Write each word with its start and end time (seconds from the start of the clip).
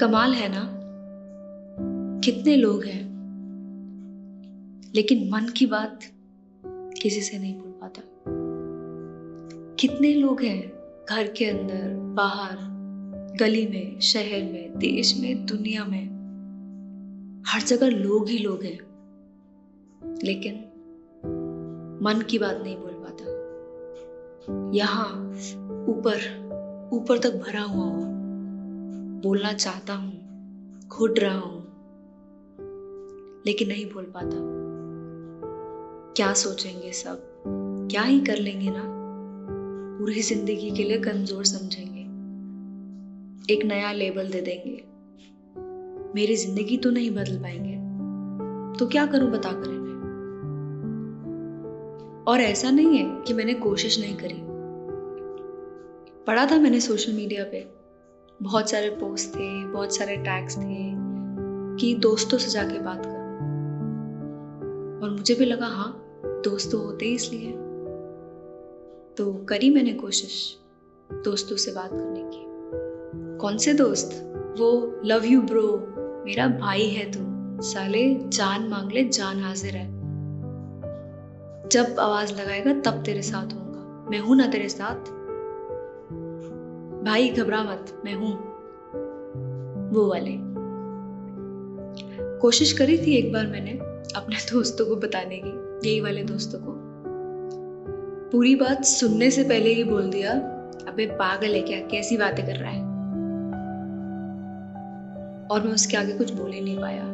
कमाल 0.00 0.32
है 0.32 0.48
ना? 0.48 0.70
कितने 2.20 2.56
लोग 2.56 2.84
हैं। 2.84 3.04
लेकिन 4.94 5.30
मन 5.30 5.48
की 5.56 5.66
बात 5.66 6.00
किसी 7.02 7.20
से 7.20 7.38
नहीं 7.38 7.54
बोल 7.54 7.72
पाता। 7.72 8.02
कितने 9.74 10.14
लोग 10.14 10.42
हैं 10.42 10.72
घर 11.10 11.26
के 11.26 11.44
अंदर, 11.44 12.14
बाहर, 12.14 12.56
गली 13.40 13.66
में, 13.66 14.00
शहर 14.00 14.42
में, 14.52 14.78
देश 14.78 15.20
में, 15.20 15.46
दुनिया 15.46 15.84
में। 15.84 16.04
हर 17.46 17.60
जगह 17.60 17.86
लोग 17.86 18.28
ही 18.28 18.38
लोग 18.38 18.62
हैं। 18.62 18.78
लेकिन 20.24 20.54
मन 22.02 22.22
की 22.30 22.38
बात 22.38 22.60
नहीं 22.62 22.76
बोल 22.76 22.92
पाता। 22.92 23.24
यहाँ 24.74 25.30
ऊपर 25.88 26.16
ऊपर 26.92 27.18
तक 27.18 27.30
भरा 27.30 27.62
हुआ 27.62 27.84
हूँ। 27.84 28.19
बोलना 29.20 29.52
चाहता 29.52 29.94
हूँ, 29.94 30.20
घुट 30.88 31.18
रहा 31.18 31.38
हूँ, 31.38 31.62
लेकिन 33.46 33.68
नहीं 33.68 33.86
बोल 33.86 34.04
पाता। 34.04 34.36
क्या 36.16 36.32
सोचेंगे 36.34 36.92
सब? 36.92 37.22
क्या 37.90 38.02
ही 38.02 38.20
कर 38.20 38.36
लेंगे 38.36 38.70
ना? 38.70 38.84
पूरी 39.98 40.22
ज़िंदगी 40.22 40.70
के 40.70 40.84
लिए 40.84 40.98
कमज़ोर 40.98 41.44
समझेंगे। 41.44 42.00
एक 43.54 43.64
नया 43.64 43.92
लेबल 43.92 44.30
दे 44.30 44.40
देंगे। 44.40 44.84
मेरी 46.14 46.36
ज़िंदगी 46.36 46.76
तो 46.76 46.90
नहीं 46.90 47.10
बदल 47.10 47.38
पाएँगे। 47.38 47.76
तो 48.78 48.86
क्या 48.86 49.06
करूँ 49.06 49.30
बता 49.30 49.52
कर 49.52 49.70
इन्हें? 49.70 49.90
और 52.26 52.40
ऐसा 52.40 52.70
नहीं 52.70 52.98
है 52.98 53.22
कि 53.22 53.34
मैंने 53.34 53.54
कोशिश 53.54 54.00
नहीं 54.00 54.16
करी। 54.16 54.40
पढ़ा 56.24 56.46
था 56.46 56.58
मैंने 56.58 56.80
सोशल 56.80 57.12
मीडिया 57.12 57.44
पे। 57.44 57.79
बहुत 58.42 58.70
सारे 58.70 58.90
पोस्ट 58.90 59.28
थे, 59.28 59.66
बहुत 59.66 59.96
सारे 59.96 60.16
टैग्स 60.16 60.56
थे 60.58 60.92
कि 61.76 61.94
दोस्तों 61.94 62.38
से 62.38 62.50
जाके 62.50 62.78
बात 62.78 63.02
करो। 63.06 63.20
और 65.02 65.10
मुझे 65.10 65.34
भी 65.34 65.44
लगा 65.44 65.66
हाँ 65.66 66.04
दोस्त 66.44 66.72
तो 66.72 66.78
होते 66.78 67.06
ही 67.06 67.14
इसलिए 67.14 67.52
तो 69.16 69.32
करी 69.48 69.70
मैंने 69.70 69.92
कोशिश 69.92 70.58
दोस्तों 71.12 71.56
से 71.56 71.72
बात 71.72 71.90
करने 71.90 72.20
की। 72.24 73.38
कौन 73.38 73.58
से 73.58 73.74
दोस्त? 73.74 74.34
वो 74.58 75.00
लव 75.04 75.24
यू 75.24 75.42
ब्रो 75.42 75.94
मेरा 76.26 76.46
भाई 76.48 76.88
है 76.88 77.10
तू, 77.12 77.20
साले 77.62 78.14
जान 78.14 78.68
मांग 78.68 78.92
ले, 78.92 79.04
जान 79.04 79.40
हाजिर 79.40 79.76
है। 79.76 79.86
जब 81.68 81.96
आवाज़ 82.00 82.32
लगाएगा, 82.32 82.72
तब 82.80 83.02
तेरे 83.02 83.22
साथ 83.22 83.52
होऊँगा। 83.52 84.10
मैं 84.10 84.18
हूँ 84.18 84.36
ना 84.36 84.46
तेरे 84.46 84.68
साथ 84.68 85.19
भाई 87.04 87.28
घबरा 87.28 87.64
मत 87.64 88.02
मैं 88.04 88.14
हूँ। 88.14 88.32
वो 89.90 90.10
वाले। 90.10 90.36
कोशिश 92.38 92.72
करी 92.72 92.98
थी 92.98 93.14
एक 93.16 93.32
बार 93.32 93.46
मैंने 93.46 93.70
अपने 94.16 94.36
दोस्तों 94.52 94.86
को 94.86 94.96
बताने 94.96 95.42
की, 95.44 95.90
यही 95.90 96.00
वाले 96.00 96.22
दोस्तों 96.22 96.58
को। 96.62 96.72
पूरी 98.30 98.54
बात 98.54 98.84
सुनने 98.84 99.30
से 99.30 99.44
पहले 99.44 99.74
ही 99.74 99.84
बोल 99.84 100.10
दिया, 100.10 100.32
अबे, 100.88 101.06
पागल 101.06 101.54
है 101.54 101.62
क्या? 101.62 101.80
कैसी 101.80 102.16
बातें 102.16 102.46
कर 102.46 102.54
रहा 102.54 102.70
है? 102.70 102.82
और 105.46 105.62
मैं 105.66 105.74
उसके 105.74 105.96
आगे 105.96 106.12
कुछ 106.12 106.32
बोल 106.32 106.50
ही 106.50 106.60
नहीं 106.60 106.78
पाया। 106.80 107.04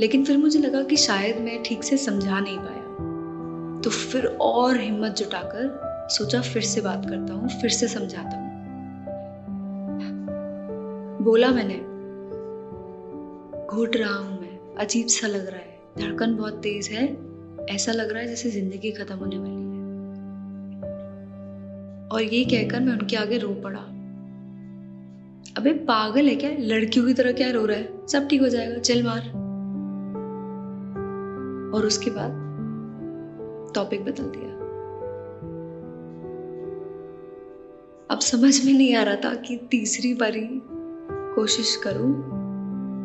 लेकिन 0.00 0.24
फिर 0.24 0.38
मुझे 0.38 0.58
लगा 0.58 0.82
कि 0.82 0.96
शायद 0.96 1.38
मैं 1.38 1.62
ठीक 1.62 1.84
से 1.84 1.96
समझा 1.96 2.40
नहीं 2.40 2.58
पाया। 2.58 2.84
तो 3.80 3.90
फिर 3.90 4.26
और 4.26 4.76
हिम्मत 4.76 5.16
जुटाकर 5.16 5.83
सोचा 6.08 6.40
फिर 6.40 6.62
से 6.62 6.80
बात 6.80 7.06
करता 7.08 7.34
हूँ, 7.34 7.48
फिर 7.48 7.70
से 7.70 7.88
समझाता 7.88 8.36
हूँ। 8.36 8.44
बोला 11.24 11.48
मैंने, 11.48 11.74
घुट 13.66 13.96
रहा 13.96 14.14
हूँ 14.14 14.40
मैं, 14.40 14.76
अजीब 14.76 15.06
सा 15.06 15.26
लग 15.26 15.46
रहा 15.46 15.58
है, 15.58 15.78
धड़कन 15.98 16.36
बहुत 16.36 16.52
तेज 16.52 16.88
है, 16.88 17.16
ऐसा 17.70 17.92
लग 17.92 18.12
रहा 18.12 18.22
है 18.22 18.28
जैसे 18.28 18.50
ज़िंदगी 18.50 18.90
खत्म 18.90 19.14
होने 19.14 19.38
वाली 19.38 19.54
है। 19.54 19.64
और 22.08 22.22
ये 22.22 22.44
कहकर 22.44 22.80
मैं 22.80 22.92
उनके 22.92 23.16
आगे 23.16 23.38
रो 23.38 23.48
पड़ा। 23.48 23.80
अबे, 25.56 25.72
पागल 25.72 26.28
है 26.28 26.36
क्या? 26.36 26.50
लड़कियों 26.58 27.06
की 27.06 27.14
तरह 27.14 27.32
क्या 27.32 27.50
रो 27.50 27.66
रहा 27.66 27.76
है? 27.76 28.06
सब 28.06 28.28
ठीक 28.28 28.40
हो 28.40 28.48
जाएगा, 28.48 28.78
चल 28.78 29.02
मार। 29.02 29.20
और 31.74 31.86
उसके 31.86 32.10
बाद 32.10 32.42
टॉपिक 33.74 34.04
बदल 34.04 34.24
दिया। 34.24 34.63
अब 38.10 38.20
समझ 38.20 38.66
में 38.66 38.72
नहीं 38.72 38.94
आ 38.94 39.02
रहा 39.02 39.16
था 39.16 39.34
कि 39.34 39.56
तीसरी 39.56 40.14
बारी 40.14 40.62
कोशिश 41.34 41.76
करूँ, 41.76 42.10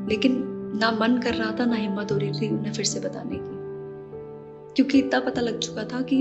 लेकिन 0.10 0.46
ना 0.76 0.92
मन 0.92 1.18
कर 1.18 1.34
रहा 1.34 1.52
था, 1.60 1.66
ना 1.66 1.76
हिम्मत 1.76 2.12
हो 2.12 2.18
रही 2.18 2.32
थी 2.32 2.50
उन्हें 2.50 2.74
फिर 2.74 2.86
से 2.86 3.00
बताने 3.00 3.36
की। 3.36 3.60
क्योंकि 4.76 5.00
इतना 5.00 5.20
पता 5.20 5.42
लग 5.42 5.60
चुका 5.60 5.84
था 5.84 6.02
कि 6.02 6.18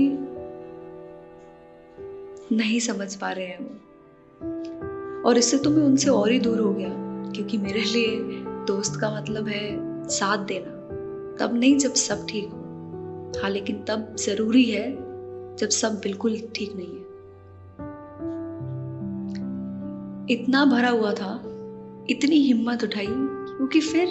नहीं 2.55 2.79
समझ 2.79 3.15
पा 3.15 3.31
रहे 3.31 3.45
हैं 3.45 3.59
वो। 3.59 5.29
और 5.29 5.37
इससे 5.37 5.57
तो 5.57 5.69
मैं 5.69 5.83
उनसे 5.83 6.09
और 6.09 6.31
ही 6.31 6.39
दूर 6.39 6.59
हो 6.59 6.73
गया, 6.73 6.89
क्योंकि 7.31 7.57
मेरे 7.57 7.81
लिए 7.81 8.17
दोस्त 8.65 8.99
का 9.01 9.21
मतलब 9.21 9.47
है 9.47 9.67
साथ 10.09 10.37
देना। 10.37 10.75
तब 11.37 11.53
नहीं 11.53 11.77
जब 11.77 11.93
सब 11.93 12.27
ठीक 12.29 12.45
हो। 12.45 12.59
हाँ 13.43 13.49
लेकिन 13.49 13.83
तब 13.83 14.15
ज़रूरी 14.15 14.63
है 14.63 14.91
जब 15.55 15.69
सब 15.69 15.99
बिल्कुल 15.99 16.39
ठीक 16.55 16.75
नहीं 16.75 16.87
है। 16.87 17.08
इतना 20.29 20.65
भरा 20.65 20.89
हुआ 20.89 21.13
था, 21.13 21.35
इतनी 22.09 22.35
हिम्मत 22.35 22.83
उठाई, 22.83 23.05
क्योंकि 23.07 23.81
फिर 23.81 24.07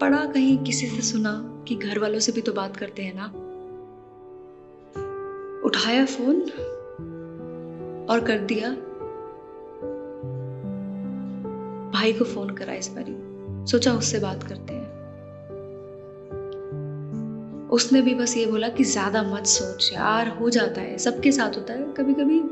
पढ़ा 0.00 0.26
कहीं 0.26 0.58
किसी 0.58 0.86
से 0.86 1.02
सुना 1.02 1.64
कि 1.68 1.74
घर 1.74 1.98
वालों 1.98 2.18
से 2.18 2.32
भी 2.32 2.40
तो 2.40 2.52
बात 2.52 2.76
करते 2.76 3.02
हैं 3.02 3.14
ना। 3.16 3.24
उठाया 5.64 6.04
फ़ोन 6.04 6.40
और 8.10 8.20
कर 8.20 8.38
दिया। 8.38 8.70
भाई 11.90 12.12
को 12.12 12.24
फ़ोन 12.24 12.50
करा 12.50 12.74
इस 12.74 12.88
बारी, 12.88 13.16
सोचा 13.70 13.92
उससे 13.92 14.18
बात 14.18 14.42
करते 14.42 14.74
हैं। 14.74 14.90
उसने 17.68 18.02
भी 18.02 18.14
बस 18.14 18.36
ये 18.36 18.46
बोला 18.46 18.68
कि 18.68 18.84
ज़्यादा 18.84 19.22
मत 19.22 19.46
सोच 19.46 19.90
यार, 19.92 20.28
हो 20.28 20.50
जाता 20.50 20.80
है, 20.80 20.98
सबके 20.98 21.32
साथ 21.32 21.56
होता 21.56 21.72
है 21.74 21.92
कभी 21.92 22.14
कभी 22.14 22.42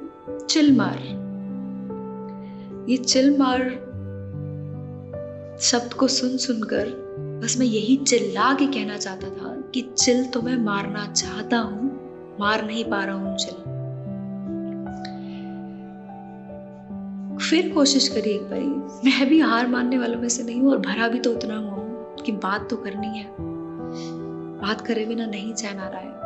चिल 0.46 0.76
मार। 0.76 1.17
ये 2.88 2.97
चिल 2.97 3.38
मार 3.38 3.62
शब्द 5.60 5.93
को 5.93 6.06
सुन 6.09 6.37
सुनकर 6.37 6.87
बस 7.43 7.56
मैं 7.59 7.66
यही 7.66 7.97
चिल्ला 7.97 8.53
के 8.54 8.66
कहना 8.66 8.97
चाहता 8.97 9.28
था 9.28 9.50
कि 9.75 9.82
चिल 9.99 10.25
तो 10.25 10.43
मैं 10.43 10.56
मारना 10.56 11.04
चाहता 11.12 11.59
हूँ, 11.59 11.91
मार 12.41 12.65
नहीं 12.66 12.84
पा 12.84 13.04
रहा 13.04 13.15
हूँ 13.15 13.37
चिल। 13.37 13.56
फिर 17.50 17.72
कोशिश 17.75 18.09
करी 18.09 18.31
एक 18.31 18.43
बारी। 18.43 19.10
मैं 19.10 19.28
भी 19.28 19.41
हार 19.41 19.66
मानने 19.66 19.98
वालों 19.98 20.21
में 20.21 20.28
से 20.28 20.43
नहीं 20.43 20.60
हूँ 20.60 20.71
और 20.71 20.78
भरा 20.78 21.09
भी 21.09 21.19
तो 21.19 21.32
उतना 21.32 21.56
हुआ 21.56 21.71
हूँ 21.71 22.16
कि 22.16 22.32
बात 22.32 22.71
तो 22.71 22.77
करनी 22.77 23.19
है। 23.19 23.27
बात 24.62 24.81
करे 24.81 25.04
बिना 25.06 25.27
नहीं 25.27 25.53
चैन 25.54 25.78
आ 25.78 25.88
रहा 25.88 26.00
है 26.00 26.16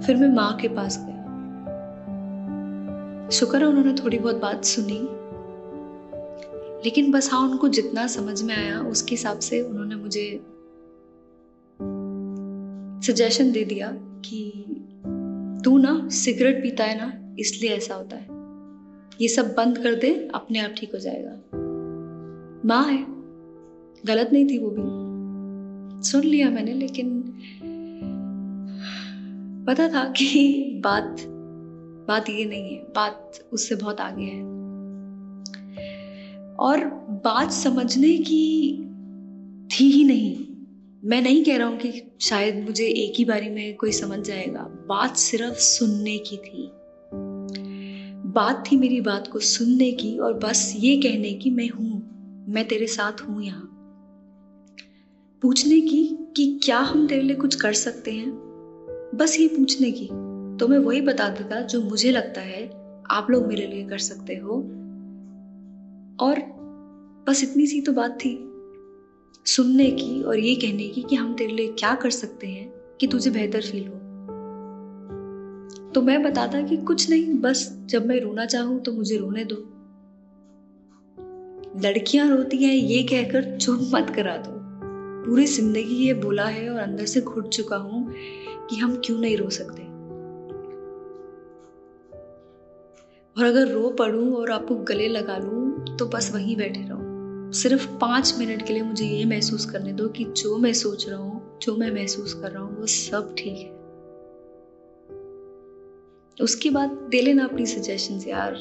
फिर 0.00 0.16
मैं 0.16 0.28
माँ 0.28 0.56
के 0.56 0.68
पास 0.68 1.04
गया। 1.06 1.27
शुक्र 3.32 3.58
है 3.58 3.66
उन्होंने 3.66 3.94
थोड़ी 4.04 4.18
बहुत 4.18 4.36
बात 4.36 4.64
सुनी। 4.64 5.08
लेकिन 6.84 7.10
बस 7.12 7.32
हाँ 7.32 7.48
उनको 7.48 7.68
जितना 7.68 8.06
समझ 8.06 8.42
में 8.42 8.56
आया, 8.56 8.80
उसके 8.80 9.14
हिसाब 9.14 9.38
से 9.38 9.62
उन्होंने 9.62 9.94
मुझे 9.94 10.40
सजेशन 13.06 13.52
दे 13.52 13.64
दिया 13.64 13.90
कि 13.96 14.52
तू 15.64 15.78
ना 15.78 16.08
सिगरेट 16.08 16.62
पीता 16.62 16.84
है 16.84 16.98
ना, 16.98 17.36
इसलिए 17.38 17.70
ऐसा 17.70 17.94
होता 17.94 18.16
है। 18.16 18.26
ये 19.20 19.28
सब 19.28 19.54
बंद 19.54 19.78
कर 19.78 19.94
दे, 19.94 20.30
अपने 20.34 20.58
आप 20.58 20.74
ठीक 20.78 20.92
हो 20.94 20.98
जाएगा। 20.98 21.30
माँ 22.68 22.84
है। 22.84 23.06
गलत 24.06 24.30
नहीं 24.32 24.46
थी 24.46 24.58
वो 24.58 24.70
भी। 24.70 25.08
सुन 26.02 26.24
लिया 26.24 26.50
मैंने, 26.50 26.72
लेकिन 26.72 27.22
पता 29.68 29.88
था 29.88 30.04
कि 30.04 30.72
बात 30.84 31.16
बात 32.08 32.30
ये 32.30 32.44
नहीं 32.44 32.76
है, 32.76 32.82
बात 32.82 33.32
उससे 33.52 33.74
बहुत 33.74 34.00
आगे 34.00 34.24
है। 34.24 34.42
और 36.56 36.84
बात 37.24 37.52
समझने 37.52 38.16
की 38.16 38.78
थी 39.66 39.84
ही 39.84 40.04
नहीं। 40.04 40.44
मैं 41.04 41.22
नहीं 41.22 41.44
कह 41.44 41.56
रहा 41.56 41.68
हूँ 41.68 41.78
कि 41.78 42.12
शायद 42.20 42.64
मुझे 42.64 42.84
एक 42.84 43.12
ही 43.18 43.24
बारी 43.24 43.48
में 43.48 43.76
कोई 43.76 43.92
समझ 43.92 44.18
जाएगा। 44.20 44.60
बात 44.60 45.16
सिर्फ़ 45.16 45.54
सुनने 45.54 46.18
की 46.18 46.36
थी। 46.36 46.70
बात 48.30 48.64
थी 48.72 48.76
मेरी 48.76 49.00
बात 49.00 49.26
को 49.26 49.38
सुनने 49.38 49.92
की 49.92 50.18
और 50.18 50.34
बस 50.34 50.74
ये 50.76 50.96
कहने 50.96 51.32
की, 51.32 51.50
मैं 51.50 51.68
हूँ, 51.68 52.08
मैं 52.48 52.68
तेरे 52.68 52.86
साथ 52.86 53.20
हूँ 53.20 53.42
यहाँ। 53.42 53.74
पूछने 55.42 55.80
की 55.80 56.18
कि 56.36 56.60
क्या 56.64 56.78
हम 56.78 57.06
तेरे 57.06 57.22
लिए 57.22 57.36
कुछ 57.36 57.54
कर 57.54 57.72
सकते 57.72 58.12
हैं? 58.12 58.30
बस 59.14 59.40
ये 59.40 59.48
पूछने 59.48 59.90
की। 59.90 60.27
तो 60.60 60.68
मैं 60.68 60.78
वही 60.78 61.00
बता 61.00 61.28
देता 61.28 61.60
जो 61.60 61.80
मुझे 61.82 62.10
लगता 62.10 62.40
है 62.40 62.64
आप 63.10 63.30
लोग 63.30 63.46
मेरे 63.46 63.66
लिए 63.66 63.84
कर 63.84 63.98
सकते 63.98 64.34
हो। 64.34 64.56
और 66.20 66.40
बस 67.26 67.42
इतनी 67.44 67.66
सी 67.66 67.80
तो 67.80 67.92
बात 67.92 68.18
थी, 68.20 68.34
सुनने 69.46 69.90
की 69.90 70.22
और 70.22 70.38
ये 70.38 70.54
कहने 70.54 70.88
की 70.88 71.02
कि 71.02 71.16
हम 71.16 71.34
तेरे 71.34 71.52
लिए 71.52 71.68
क्या 71.68 71.94
कर 71.94 72.10
सकते 72.10 72.46
हैं 72.46 72.68
कि 73.00 73.06
तुझे 73.06 73.30
बेहतर 73.30 73.60
फील 73.60 73.86
हो। 73.88 73.94
तो 75.94 76.02
मैं 76.02 76.22
बताता 76.22 76.62
कि 76.62 76.76
कुछ 76.76 77.08
नहीं, 77.10 77.34
बस 77.34 77.68
जब 77.86 78.06
मैं 78.06 78.20
रोना 78.20 78.46
चाहूँ 78.46 78.80
तो 78.80 78.92
मुझे 78.92 79.16
रोने 79.16 79.44
दो। 79.44 79.56
लड़कियाँ 81.84 82.28
रोती 82.28 82.64
हैं 82.64 82.74
ये 82.74 83.02
कहकर 83.02 83.56
चुप 83.58 83.90
मत 83.94 84.12
करा 84.16 84.36
दो। 84.36 84.58
पूरी 85.26 85.46
ज़िंदगी 85.46 86.06
ये 86.06 86.14
बोला 86.14 86.44
है 86.44 86.68
और 86.70 86.80
अंदर 86.80 87.06
से 87.06 87.20
घुट 87.20 87.48
चुका 87.48 87.76
हूँ 87.76 88.06
कि 88.70 88.76
हम 88.76 89.00
क्यों 89.04 89.18
नहीं 89.18 89.36
रो 89.36 89.50
सकते। 89.50 89.87
और 93.38 93.44
अगर 93.44 93.68
रो 93.68 93.90
पड़ूं 93.90 94.32
और 94.34 94.50
आपको 94.50 94.74
गले 94.74 95.08
लगा 95.08 95.36
लूँ 95.38 95.96
तो 95.96 96.06
बस 96.06 96.34
वहीं 96.34 96.56
बैठे 96.56 96.80
रहो। 96.80 97.52
सिर्फ़ 97.52 97.88
पाँच 97.88 98.34
मिनट 98.38 98.66
के 98.66 98.72
लिए 98.72 98.82
मुझे 98.82 99.06
ये 99.06 99.24
महसूस 99.24 99.66
करने 99.66 99.92
दो 99.92 100.08
कि 100.08 100.24
जो 100.24 100.58
मैं 100.58 100.72
सोच 100.72 101.08
रहा 101.08 101.18
हूँ, 101.18 101.58
जो 101.58 101.76
मैं 101.76 101.90
महसूस 101.90 102.34
कर 102.34 102.50
रहा 102.50 102.62
हूँ, 102.62 102.80
वो 102.80 102.86
सब 102.86 103.34
ठीक 103.38 103.56
है। 103.56 103.78
उसके 106.40 106.70
बाद 106.70 106.90
दे 106.90 107.22
लेना 107.22 107.44
अपनी 107.44 107.66
सजेशन 107.66 108.28
यार, 108.28 108.54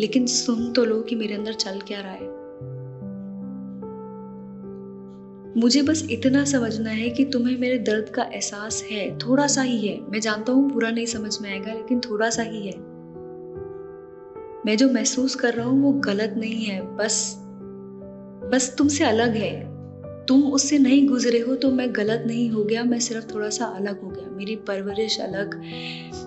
लेकिन 0.00 0.26
सुन 0.26 0.72
तो 0.72 0.84
लो 0.84 1.02
कि 1.02 1.16
मेरे 1.16 1.34
अंदर 1.34 1.52
चल 1.52 1.80
क्या 1.80 2.00
रहा 2.00 2.12
है। 2.12 2.40
मुझे 5.56 5.82
बस 5.82 6.06
इतना 6.10 6.44
समझना 6.44 6.90
है 6.90 7.10
कि 7.10 7.24
तुम्हें 7.24 7.58
मेरे 7.58 7.78
दर्द 7.78 8.08
का 8.08 8.22
एहसास 8.22 8.88
है, 8.90 9.18
थोड़ा 9.18 9.46
सा 9.46 9.62
ही 9.62 9.88
है। 9.88 10.10
मैं 10.10 10.20
जानता 10.20 10.52
हूँ 10.52 10.70
पूरा 10.70 10.90
नहीं 10.90 11.06
समझ 11.06 11.40
में 11.40 11.50
आएगा, 11.50 11.72
लेकिन 11.72 12.00
थोड़ा 12.00 12.30
सा 12.30 12.42
ही 12.42 12.66
है। 12.66 12.89
मैं 14.66 14.76
जो 14.76 14.90
महसूस 14.90 15.34
कर 15.34 15.54
रहा 15.54 15.66
हूँ 15.66 15.82
वो 15.82 15.92
गलत 15.92 16.34
नहीं 16.38 16.64
है, 16.64 16.80
बस 16.96 17.36
बस 18.52 18.74
तुमसे 18.78 19.04
अलग 19.04 19.34
है। 19.34 19.70
तुम 20.26 20.42
उससे 20.42 20.78
नहीं 20.78 21.08
गुजरे 21.08 21.38
हो 21.38 21.54
तो 21.56 21.70
मैं 21.70 21.96
गलत 21.96 22.24
नहीं 22.26 22.50
हो 22.50 22.64
गया, 22.64 22.84
मैं 22.84 22.98
सिर्फ़ 23.00 23.34
थोड़ा 23.34 23.48
सा 23.50 23.64
अलग 23.64 24.02
हो 24.02 24.08
गया। 24.08 24.30
मेरी 24.30 24.56
परवरिश 24.56 25.20
अलग, 25.20 25.54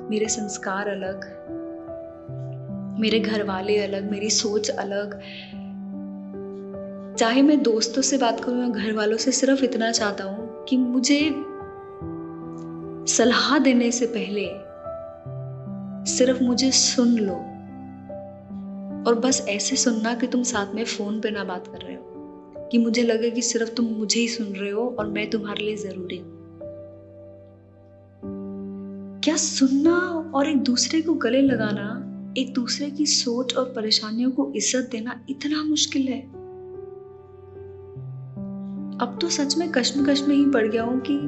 मेरे 0.09 0.27
संस्कार 0.27 0.87
अलग, 0.87 1.25
मेरे 2.99 3.19
घर 3.19 3.43
वाले 3.43 3.77
अलग, 3.77 4.11
मेरी 4.11 4.29
सोच 4.29 4.69
अलग। 4.69 5.19
चाहे 7.17 7.41
मैं 7.41 7.61
दोस्तों 7.63 8.01
से 8.01 8.17
बात 8.17 8.43
करूँ 8.43 8.61
या 8.61 8.67
घर 8.67 8.93
वालों 8.93 9.17
से, 9.17 9.31
सिर्फ़ 9.31 9.63
इतना 9.63 9.91
चाहता 9.91 10.23
हूँ 10.23 10.65
कि 10.65 10.77
मुझे 10.77 11.19
सलाह 13.13 13.57
देने 13.59 13.91
से 13.91 14.05
पहले 14.05 14.45
सिर्फ़ 16.11 16.43
मुझे 16.43 16.71
सुन 16.71 17.17
लो। 17.19 17.52
और 19.07 19.15
बस 19.15 19.45
ऐसे 19.49 19.75
सुनना 19.75 20.13
कि 20.13 20.27
तुम 20.27 20.43
साथ 20.43 20.75
में 20.75 20.83
फ़ोन 20.85 21.21
पे 21.21 21.31
ना 21.31 21.43
बात 21.43 21.67
कर 21.67 21.77
रहे 21.77 21.95
हो, 21.95 22.69
कि 22.71 22.77
मुझे 22.77 23.03
लगे 23.03 23.31
कि 23.31 23.41
सिर्फ़ 23.41 23.73
तुम 23.73 23.85
मुझे 23.85 24.19
ही 24.19 24.27
सुन 24.27 24.47
रहे 24.47 24.69
हो 24.69 24.95
और 24.99 25.07
मैं 25.07 25.29
तुम्हारे 25.29 25.63
लिए 25.63 25.75
ज़रूरी 25.75 26.17
हूँ। 26.17 26.31
क्या 29.23 29.35
सुनना 29.35 29.97
और 30.35 30.47
एक 30.47 30.57
दूसरे 30.57 31.01
को 31.01 31.13
गले 31.13 31.41
लगाना, 31.41 31.89
एक 32.37 32.53
दूसरे 32.53 32.89
की 32.89 33.05
सोच 33.05 33.55
और 33.55 33.73
परेशानियों 33.75 34.31
को 34.31 34.51
इज़्ज़त 34.55 34.89
देना 34.91 35.19
इतना 35.29 35.63
मुश्किल 35.63 36.07
है? 36.07 36.21
अब 39.01 39.17
तो 39.21 39.29
सच 39.29 39.57
में 39.57 39.71
कश्मकश 39.71 40.21
में 40.21 40.35
ही 40.35 40.45
पड़ 40.45 40.67
गया 40.67 40.83
हूँ 40.83 40.99
कि 41.01 41.19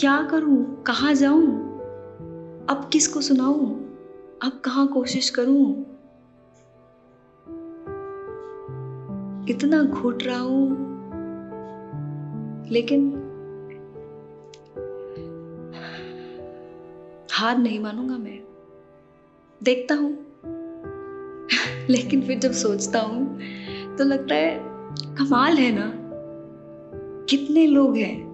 क्या 0.00 0.28
करूँ, 0.30 0.82
कहा 0.82 1.12
जाऊँ, 1.12 1.46
अब 2.70 2.90
किसको 2.92 3.20
सुनाऊं, 3.20 3.66
अब 4.42 4.60
कहा 4.64 4.84
कोशिश 4.84 5.30
करूँ? 5.30 5.84
इतना 9.48 9.82
घुट 9.82 10.22
रहा 10.22 10.38
हूँ। 10.38 10.88
लेकिन 12.70 13.14
हार 17.32 17.58
नहीं 17.58 17.80
मानूँगा 17.80 18.18
मैं। 18.18 18.40
देखता 19.62 19.94
हूँ। 19.94 20.12
लेकिन 21.88 22.22
फिर 22.22 22.38
जब 22.38 22.52
सोचता 22.52 23.00
हूँ 23.00 23.40
तो 23.96 24.04
लगता 24.04 24.34
है 24.34 24.60
कमाल 25.14 25.56
है 25.56 25.72
ना। 25.72 25.92
कितने 27.28 27.66
लोग 27.66 27.96
हैं, 27.96 28.28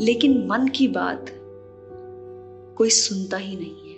लेकिन 0.00 0.46
मन 0.46 0.68
की 0.68 0.88
बात 0.88 1.26
कोई 2.76 2.90
सुनता 2.90 3.36
ही 3.36 3.56
नहीं 3.56 3.89